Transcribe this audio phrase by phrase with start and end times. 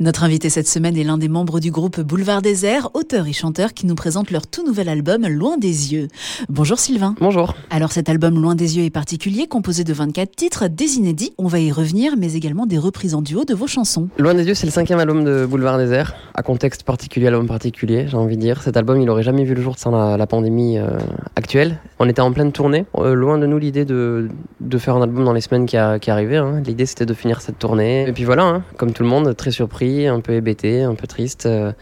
[0.00, 3.74] Notre invité cette semaine est l'un des membres du groupe Boulevard Désert, auteur et chanteur
[3.74, 6.06] qui nous présente leur tout nouvel album Loin des yeux.
[6.48, 7.16] Bonjour Sylvain.
[7.20, 7.56] Bonjour.
[7.70, 11.48] Alors cet album Loin des yeux est particulier, composé de 24 titres, des inédits, on
[11.48, 14.08] va y revenir, mais également des reprises en duo de vos chansons.
[14.18, 18.06] Loin des yeux, c'est le cinquième album de Boulevard Désert, à contexte particulier, album particulier,
[18.06, 18.62] j'ai envie de dire.
[18.62, 20.90] Cet album, il aurait jamais vu le jour sans la, pandémie euh,
[21.34, 21.80] actuelle.
[21.98, 24.28] On était en pleine tournée, euh, loin de nous l'idée de,
[24.68, 26.36] de, faire un album dans les semaines qui, a, qui arrivaient.
[26.36, 26.62] Hein.
[26.64, 28.08] L'idée c'était de finir cette tournée.
[28.08, 31.06] Et puis voilà, hein, comme tout le monde, très surpris, un peu hébété, un peu
[31.06, 31.46] triste.
[31.46, 31.72] Euh,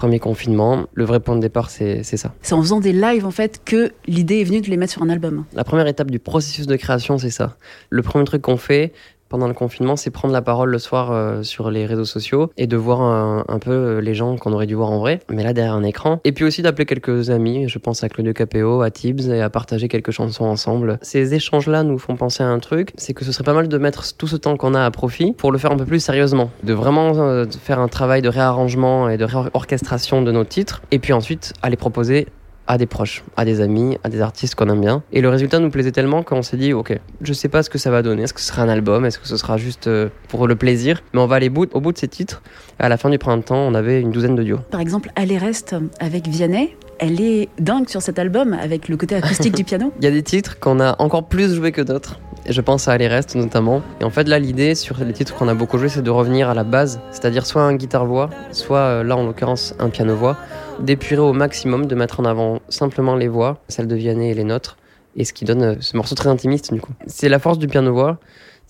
[0.00, 2.32] premier confinement, le vrai point de départ, c'est ça.
[2.40, 5.02] C'est en faisant des lives, en fait, que l'idée est venue de les mettre sur
[5.02, 5.44] un album.
[5.52, 7.58] La première étape du processus de création, c'est ça.
[7.90, 8.94] Le premier truc qu'on fait,
[9.30, 12.66] pendant le confinement, c'est prendre la parole le soir euh, sur les réseaux sociaux et
[12.66, 15.52] de voir un, peu euh, les gens qu'on aurait dû voir en vrai, mais là
[15.52, 16.20] derrière un écran.
[16.24, 19.48] Et puis aussi d'appeler quelques amis, je pense à Claudio Capéo, à Tibbs, et à
[19.48, 20.98] partager quelques chansons ensemble.
[21.00, 23.78] Ces échanges-là nous font penser à un truc, c'est que ce serait pas mal de
[23.78, 26.50] mettre tout ce temps qu'on a à profit pour le faire un peu plus sérieusement.
[26.64, 30.98] De vraiment euh, faire un travail de réarrangement et de réorchestration de nos titres, et
[30.98, 32.26] puis ensuite aller proposer
[32.70, 35.02] à des proches, à des amis, à des artistes qu'on aime bien.
[35.12, 37.78] Et le résultat nous plaisait tellement qu'on s'est dit, ok, je sais pas ce que
[37.78, 38.22] ça va donner.
[38.22, 39.04] Est-ce que ce sera un album?
[39.04, 41.02] Est-ce que ce sera juste euh, pour le plaisir?
[41.12, 42.42] Mais on va aller au bout de ces titres.
[42.78, 44.60] À la fin du printemps, on avait une douzaine de duos.
[44.70, 46.76] Par exemple, Aller reste avec Vianney.
[47.02, 49.90] Elle est dingue sur cet album avec le côté acoustique du piano.
[50.00, 52.20] Il y a des titres qu'on a encore plus joué que d'autres.
[52.46, 53.80] Je pense à Aller Reste notamment.
[54.02, 56.50] Et en fait, là, l'idée sur les titres qu'on a beaucoup joué, c'est de revenir
[56.50, 60.36] à la base, c'est-à-dire soit un guitare-voix, soit euh, là en l'occurrence un piano-voix,
[60.78, 64.44] d'épurer au maximum, de mettre en avant simplement les voix, celles de Vianney et les
[64.44, 64.76] nôtres,
[65.16, 66.92] et ce qui donne euh, ce morceau très intimiste du coup.
[67.06, 68.18] C'est la force du piano-voix.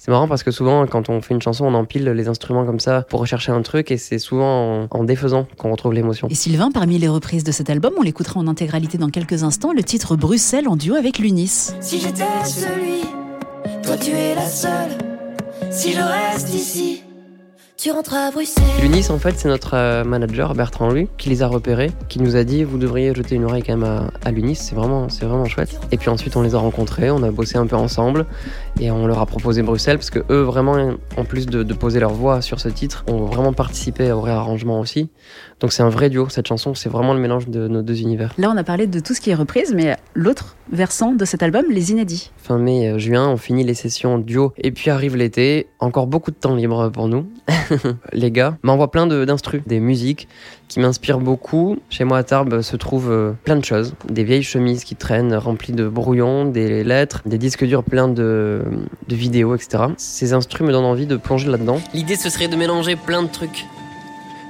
[0.02, 2.80] C'est marrant parce que souvent, quand on fait une chanson, on empile les instruments comme
[2.80, 6.26] ça pour rechercher un truc et c'est souvent en, défaisant qu'on retrouve l'émotion.
[6.28, 9.74] Et Sylvain, parmi les reprises de cet album, on l'écoutera en intégralité dans quelques instants,
[9.74, 11.72] le titre Bruxelles en duo avec l'Unis.
[11.80, 13.02] Si j'étais celui
[13.82, 14.92] toi tu es la seule.
[15.70, 17.02] Si je reste ici,
[17.80, 18.62] tu rentres à Bruxelles.
[18.82, 22.36] L'UNIS, en fait, c'est notre euh, manager, Bertrand Lui, qui les a repérés, qui nous
[22.36, 25.46] a dit vous devriez jeter une oreille quand même à, l'UNIS, c'est vraiment, c'est vraiment
[25.46, 25.80] chouette.
[25.90, 28.26] Et puis ensuite, on les a rencontrés, on a bossé un peu ensemble
[28.78, 32.12] et on leur a proposé Bruxelles parce que eux, vraiment, en plus de, poser leur
[32.12, 35.08] voix sur ce titre, ont vraiment participé au réarrangement aussi.
[35.60, 38.34] Donc c'est un vrai duo, cette chanson, c'est vraiment le mélange de nos deux univers.
[38.36, 41.42] Là, on a parlé de tout ce qui est reprise, mais l'autre versant de cet
[41.42, 42.30] album, les inédits.
[42.36, 46.30] Fin mai, euh, juin, on finit les sessions duo et puis arrive l'été, encore beaucoup
[46.30, 47.26] de temps libre pour nous.
[48.12, 50.28] les gars m'envoient plein d'instrus, des musiques
[50.68, 51.76] qui m'inspirent beaucoup.
[51.90, 53.94] Chez moi à Tarbes se trouvent euh, plein de choses.
[54.08, 58.62] Des vieilles chemises qui traînent remplies de brouillons, des lettres, des disques durs pleins de,
[59.08, 59.84] de vidéos, etc.
[59.96, 61.80] Ces instrus me donnent envie de plonger là-dedans.
[61.94, 63.66] L'idée ce serait de mélanger plein de trucs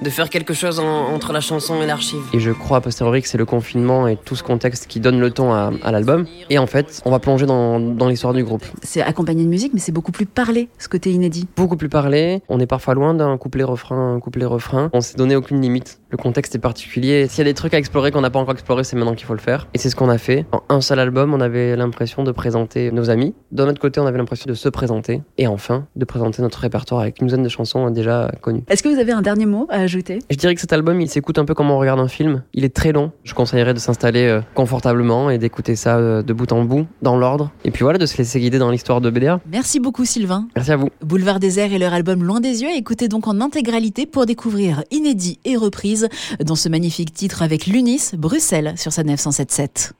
[0.03, 2.23] de faire quelque chose entre la chanson et l'archive.
[2.33, 5.21] Et je crois a posteriori que c'est le confinement et tout ce contexte qui donne
[5.21, 6.27] le ton à, l'album.
[6.49, 8.65] Et en fait, on va plonger dans, dans l'histoire du groupe.
[8.83, 11.47] C'est accompagné de musique, mais c'est beaucoup plus parlé, ce côté inédit.
[11.57, 12.43] Beaucoup plus parlé.
[12.49, 14.91] On est parfois loin d'un couplet-refrain, un couplet-refrain.
[14.93, 16.01] On s'est donné aucune limite.
[16.11, 17.27] Le contexte est particulier.
[17.29, 19.27] S'il y a des trucs à explorer qu'on n'a pas encore exploré, c'est maintenant qu'il
[19.27, 19.69] faut le faire.
[19.75, 20.47] Et c'est ce qu'on a fait.
[20.53, 23.35] En un seul album, on avait l'impression de présenter nos amis.
[23.53, 25.23] D'un autre côté, on avait l'impression de se présenter.
[25.39, 28.65] Et enfin, de présenter notre répertoire avec une douzaine de chansons déjà connues.
[28.69, 31.39] Est-ce que vous avez un dernier mot à je dirais que cet album, il s'écoute
[31.39, 32.43] un peu comme on regarde un film.
[32.55, 33.13] Il est très long.
[33.25, 37.17] Je conseillerais de s'installer euh, confortablement et d'écouter ça euh, de bout en bout, dans
[37.17, 37.51] l'ordre.
[37.65, 39.41] Et puis voilà, de se laisser guider dans l'histoire de BDA.
[39.51, 40.47] Merci beaucoup, Sylvain.
[40.55, 40.89] Merci à vous.
[41.03, 45.39] Boulevard Désert et leur album Loin des yeux, écoutez donc en intégralité pour découvrir inédits
[45.45, 46.09] et reprises
[46.45, 49.95] dans ce magnifique titre avec l'UNIS, Bruxelles, sur sa 977.